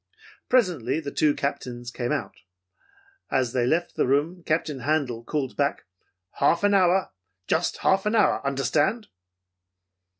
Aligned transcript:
Presently 0.49 0.99
the 0.99 1.11
two 1.11 1.35
Captains 1.35 1.91
came 1.91 2.11
out. 2.11 2.33
As 3.29 3.53
they 3.53 3.67
left 3.67 3.95
the 3.95 4.07
room 4.07 4.41
Captain 4.43 4.79
Handel 4.79 5.23
called 5.23 5.55
back, 5.55 5.85
'Half 6.39 6.63
an 6.63 6.73
hour. 6.73 7.11
Just 7.45 7.77
half 7.77 8.07
an 8.07 8.15
hour, 8.15 8.43
understand!' 8.43 9.09